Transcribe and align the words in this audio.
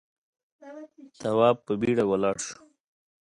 تواب 1.21 1.57
په 1.65 1.73
بيړه 1.81 2.03
ولاړ 2.07 2.35
شو. 2.45 2.57